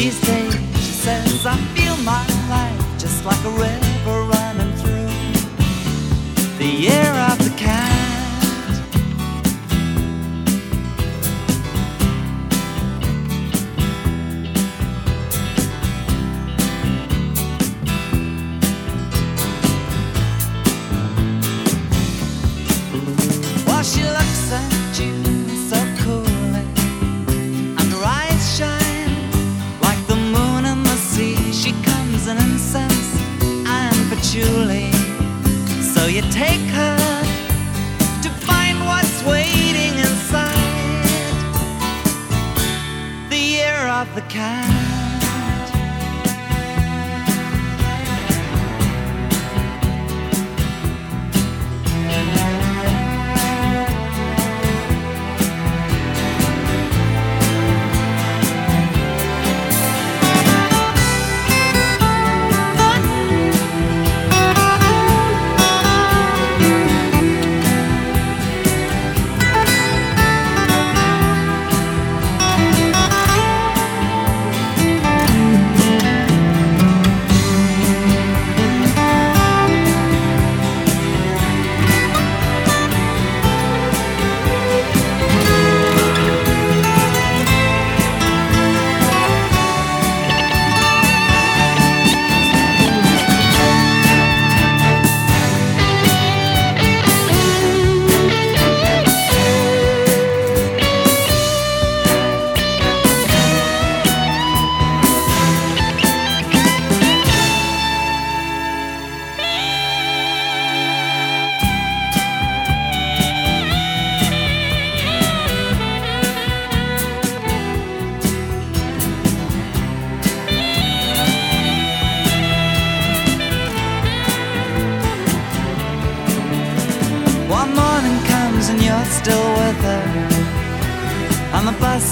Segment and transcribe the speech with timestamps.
[0.00, 0.39] these.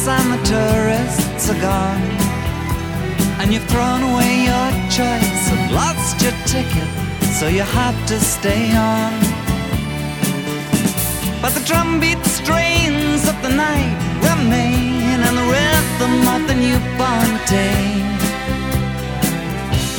[0.09, 2.03] And the tourists are gone.
[3.41, 6.88] And you've thrown away your choice and lost your ticket,
[7.38, 9.12] so you have to stay on.
[11.43, 13.99] But the drumbeat strains of the night
[14.29, 17.85] remain, and the rhythm of the newborn day.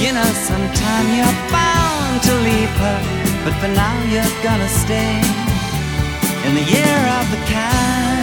[0.04, 3.00] You know, sometime you're bound to leave her,
[3.44, 5.22] but for now you're gonna stay
[6.46, 8.19] in the year of the cat.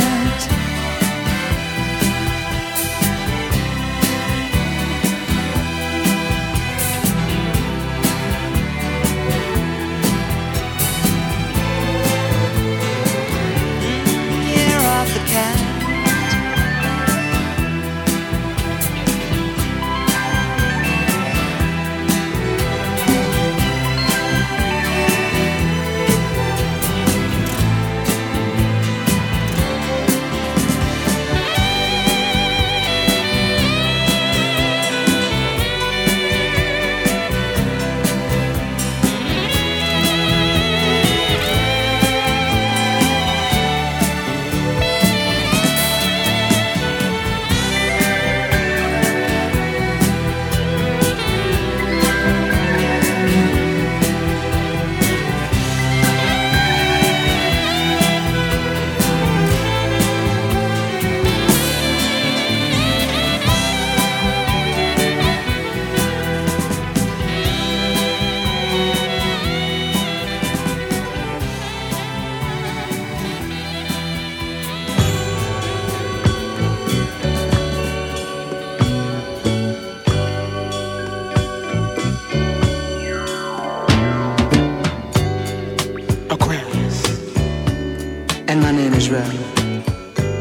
[88.97, 90.33] And my name is Ralph.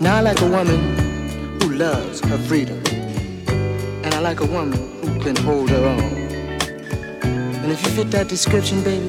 [0.00, 2.82] Now I like a woman who loves her freedom.
[4.04, 6.12] And I like a woman who can hold her own.
[7.62, 9.08] And if you fit that description, baby,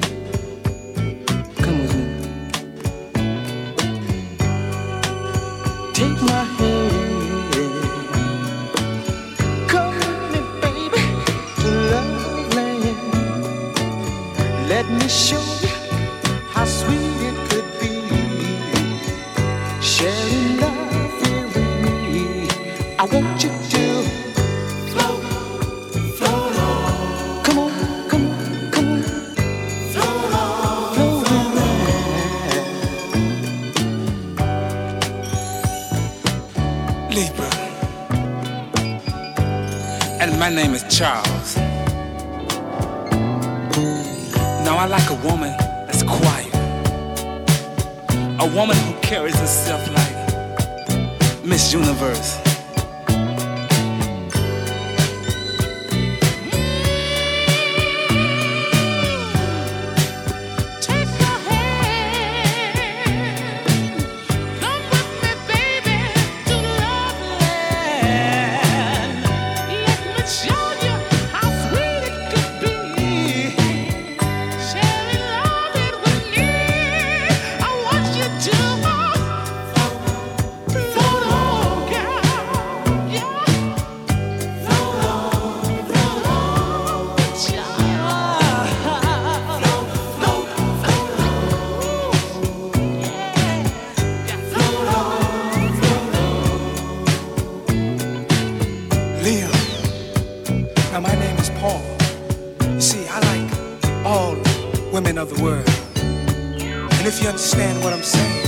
[107.26, 108.45] You understand what I'm saying?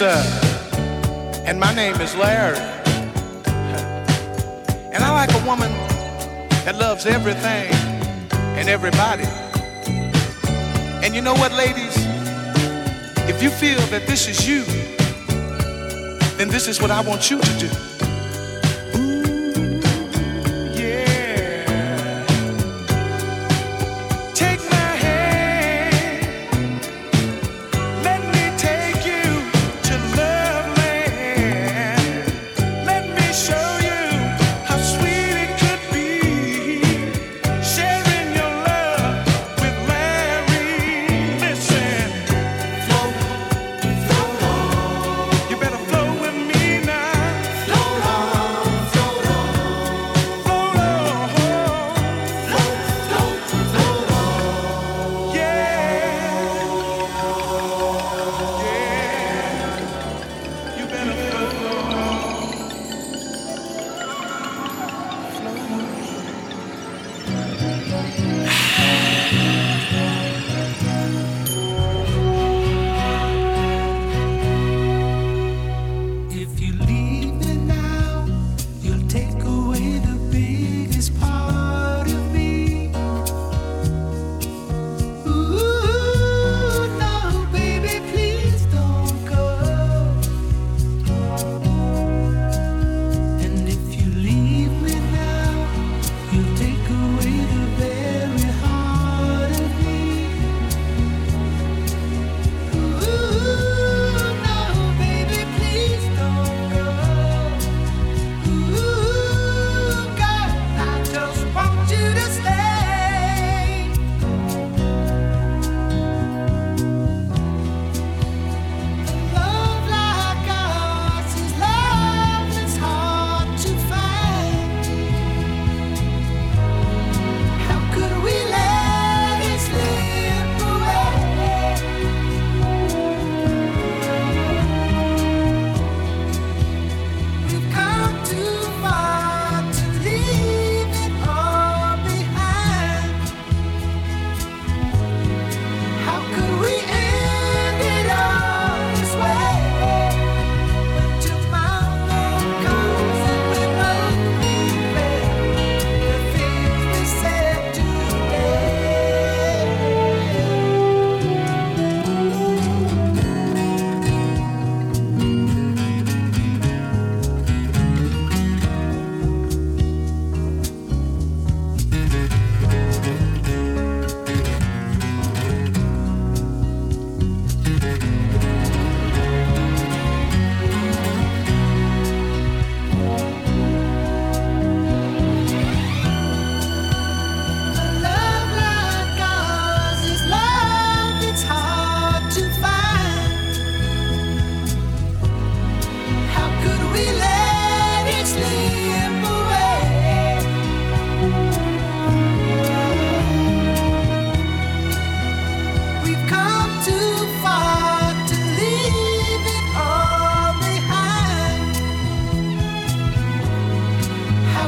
[0.00, 2.56] And my name is Larry.
[4.92, 5.72] And I like a woman
[6.64, 7.72] that loves everything
[8.32, 9.24] and everybody.
[11.04, 11.96] And you know what, ladies?
[13.28, 14.62] If you feel that this is you,
[16.36, 17.87] then this is what I want you to do.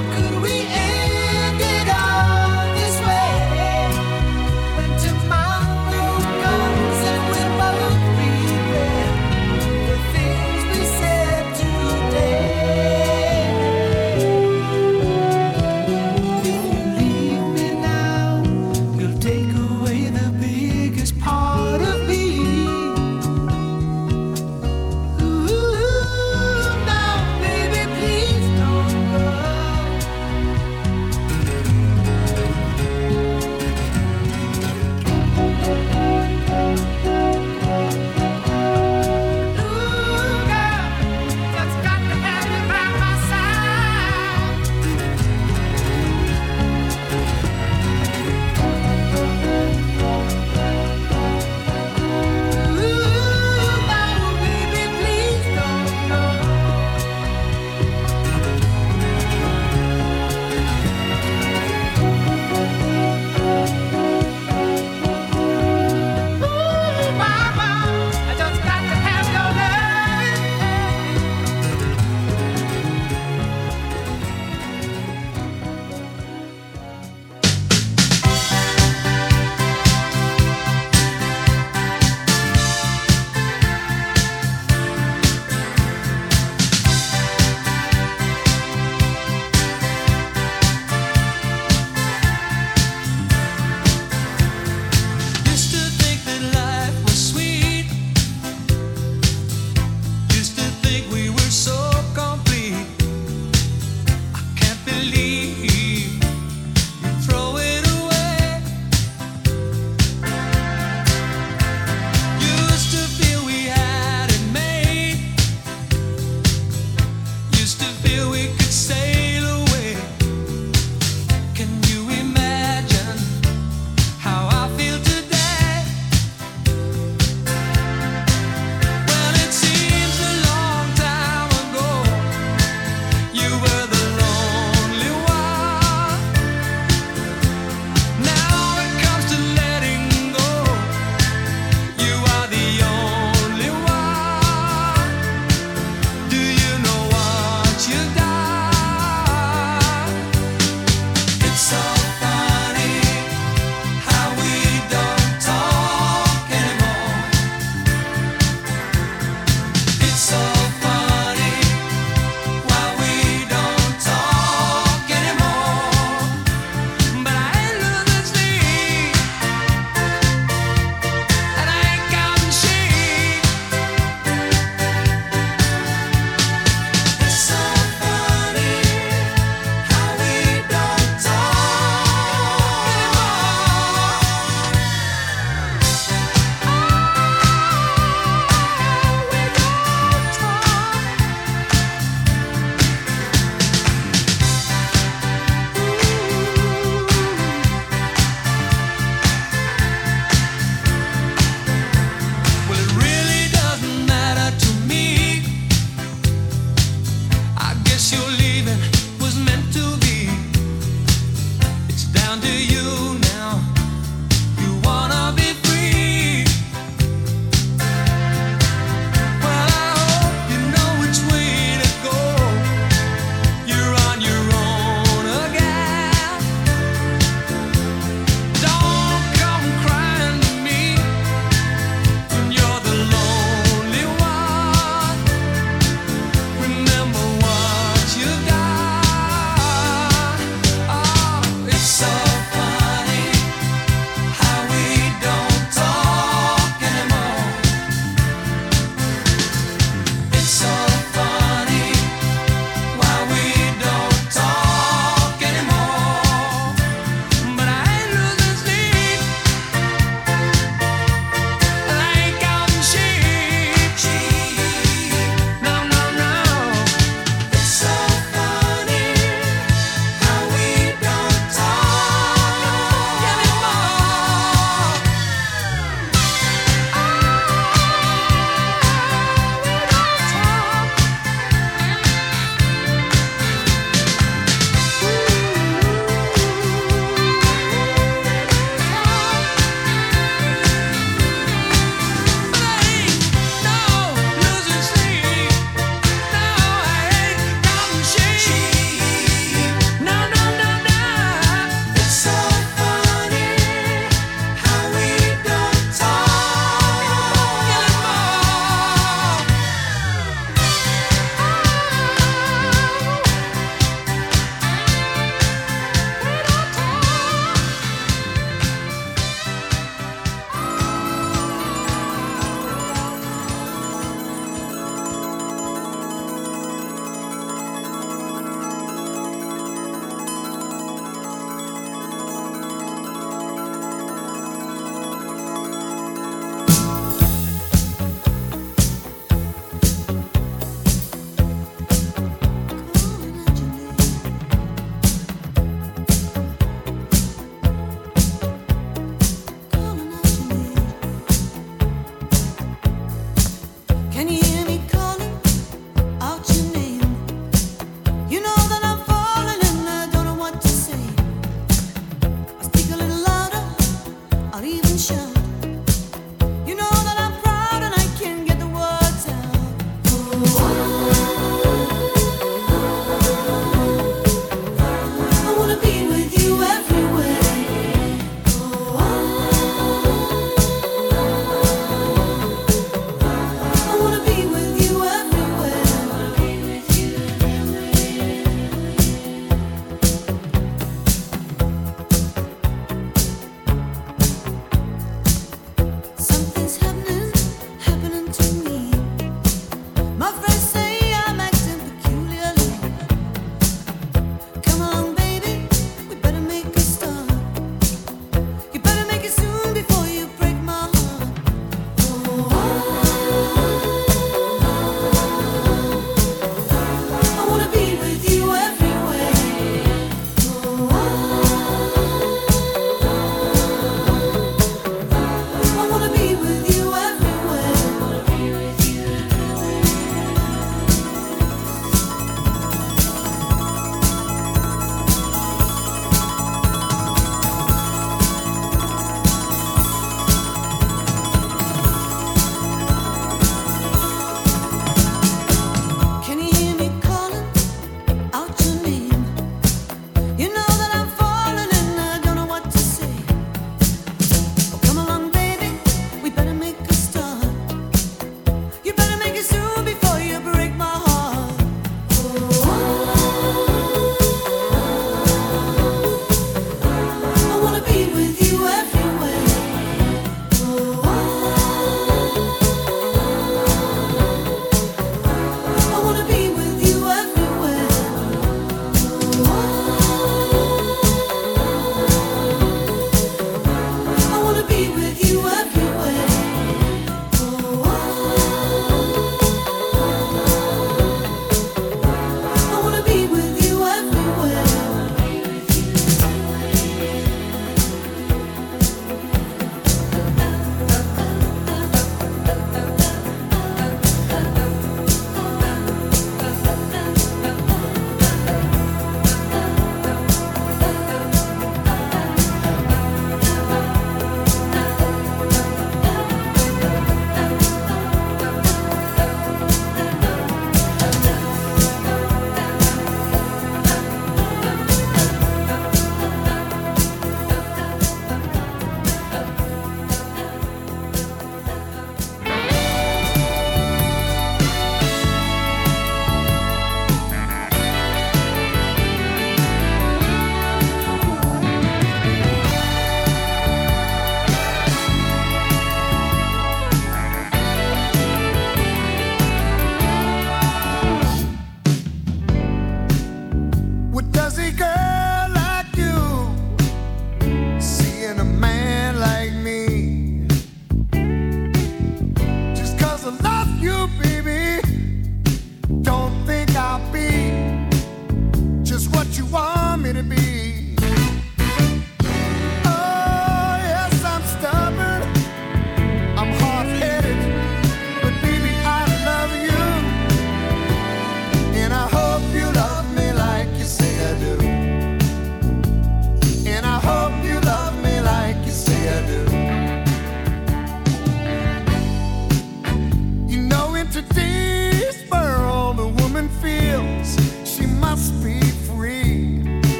[0.00, 0.89] You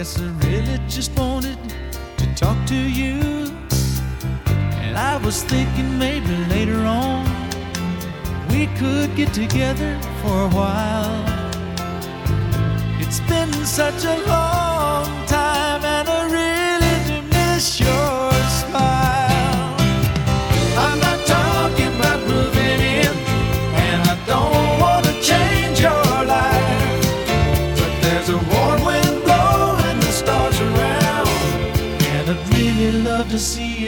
[0.00, 1.58] guess I really just wanted
[2.16, 3.20] to talk to you.
[4.84, 7.26] And I was thinking maybe later on
[8.48, 11.22] we could get together for a while.
[12.98, 14.59] It's been such a long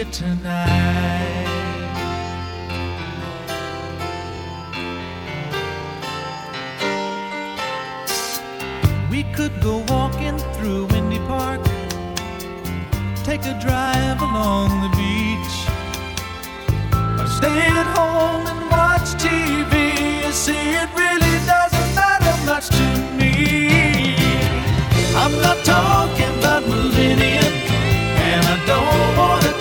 [0.05, 1.49] here tonight.
[9.11, 11.61] We could go walking through Windy Park,
[13.25, 15.57] take a drive along the beach,
[17.21, 20.25] or stay at home and watch TV.
[20.25, 22.87] You see, it really doesn't matter much to
[23.19, 24.17] me.
[25.15, 27.52] I'm not talking about millennium.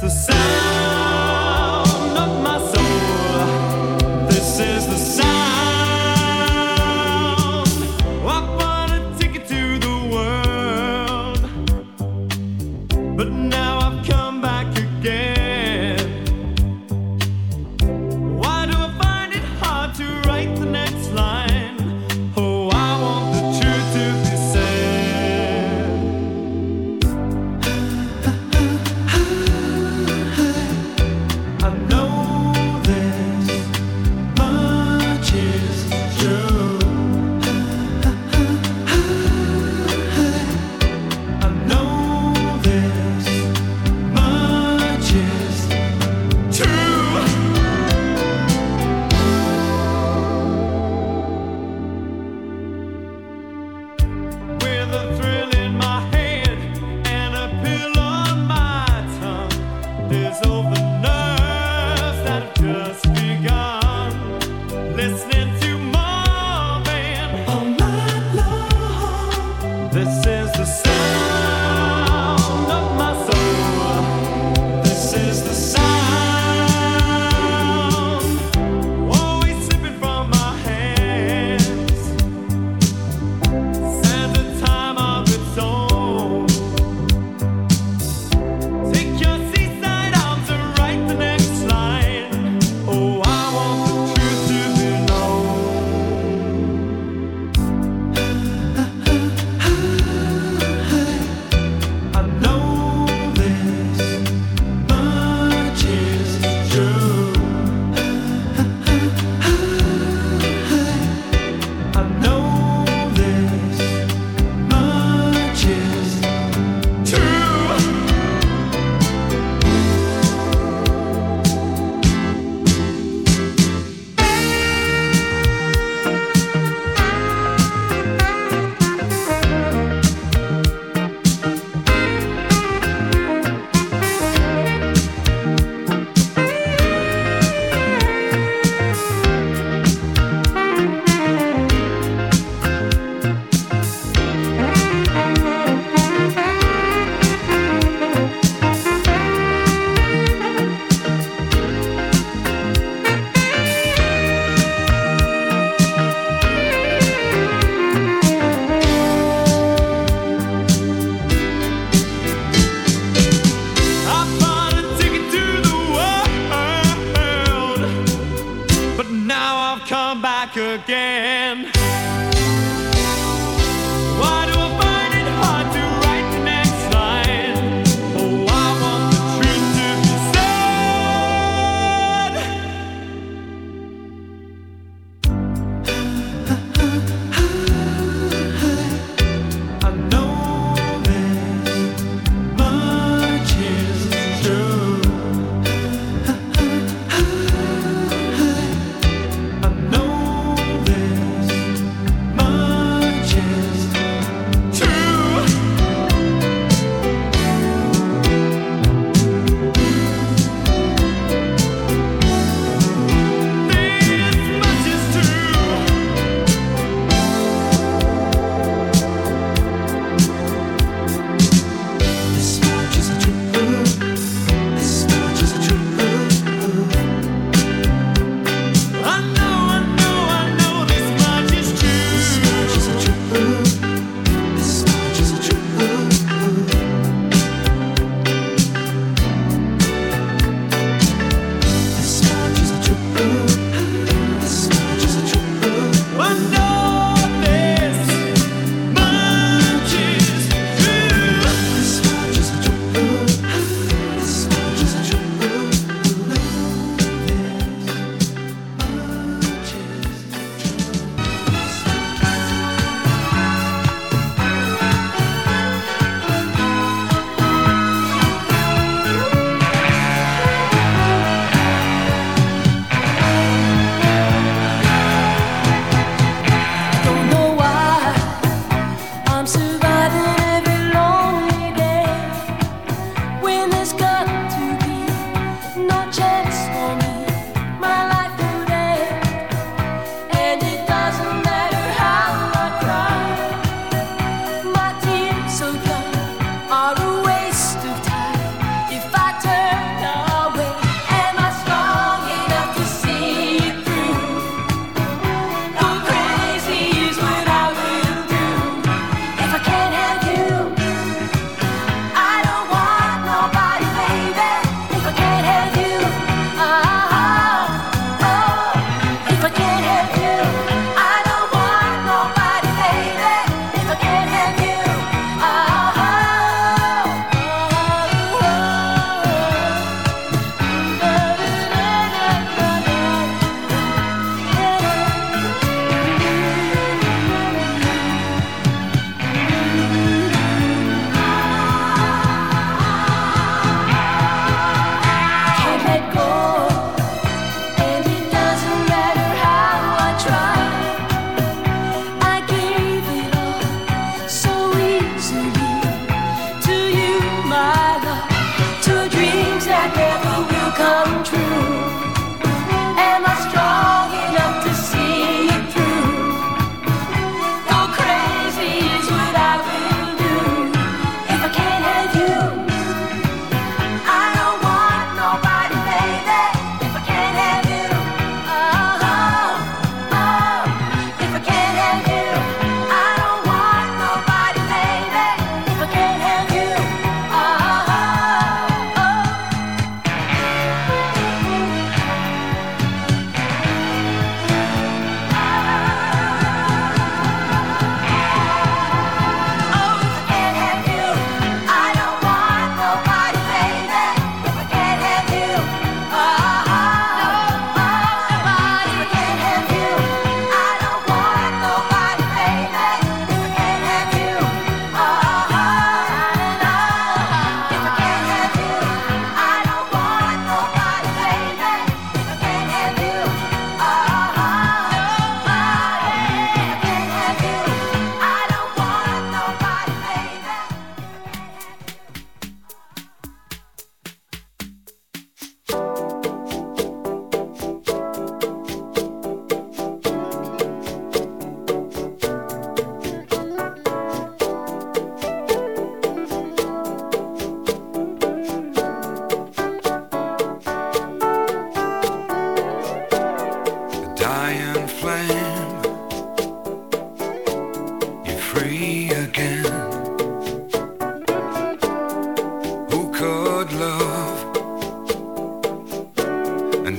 [0.00, 0.35] the sound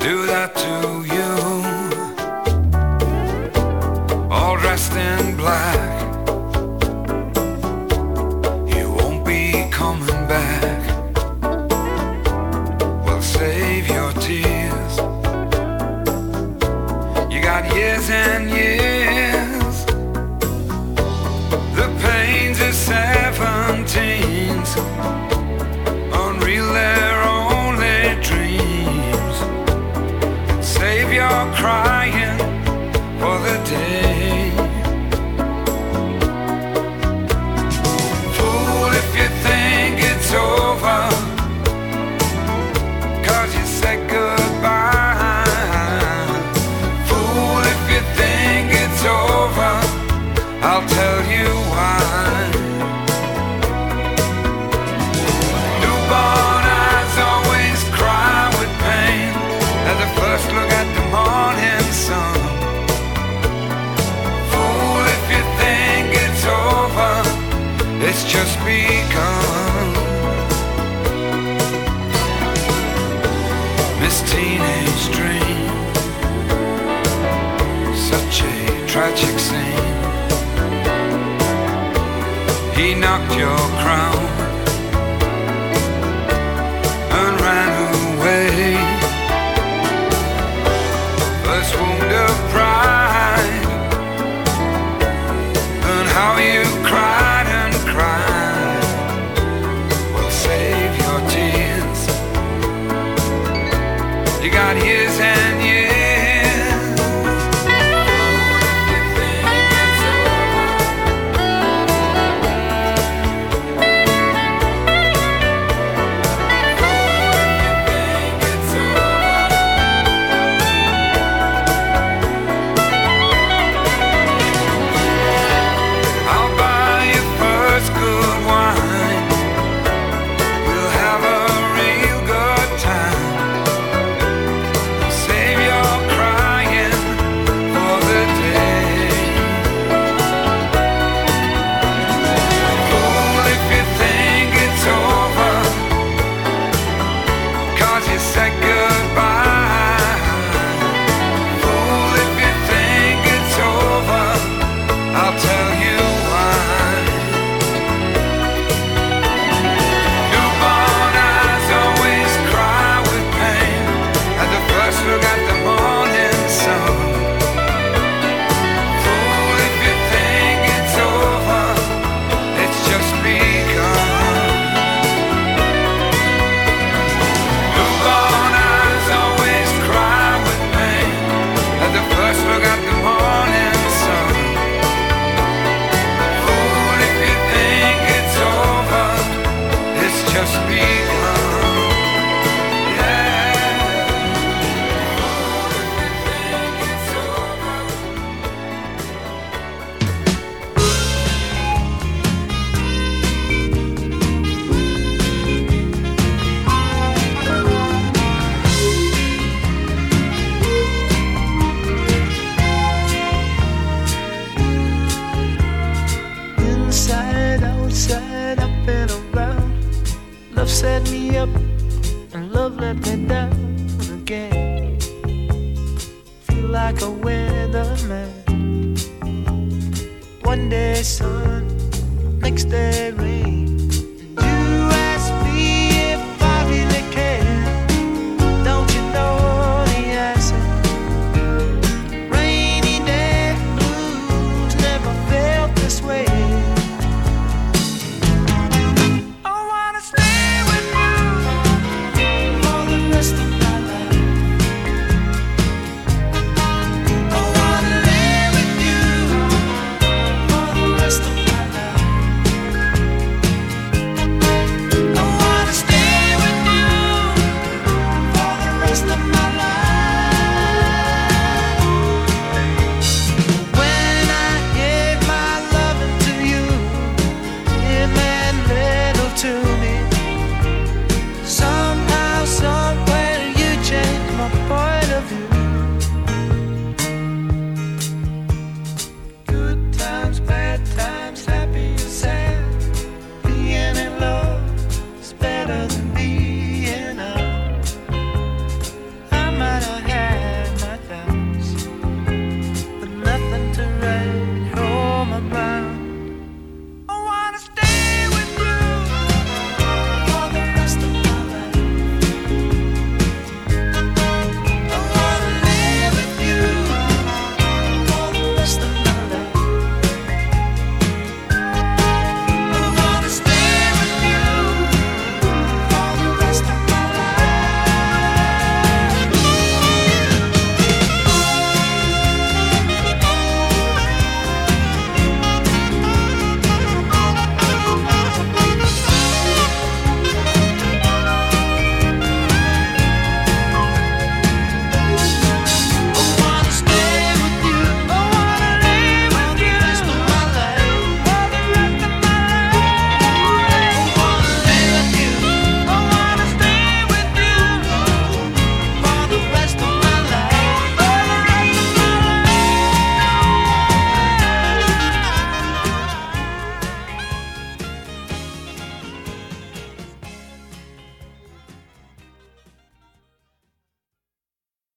[0.07, 1.31] do that to you?
[4.31, 6.06] All dressed in black.